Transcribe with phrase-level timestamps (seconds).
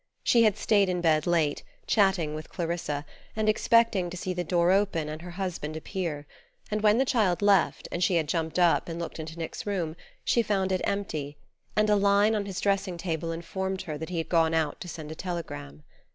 [0.23, 3.05] She had stayed in bed late, chatting with Clarissa,
[3.35, 6.25] and expecting to see the door open and her husband appear;
[6.71, 9.95] and when the child left, and she had jumped up and looked into Nick's room,
[10.25, 11.37] she found it empty,
[11.75, 14.87] and a line on his dressing table informed her that he had gone out to
[14.87, 15.83] send a telegram.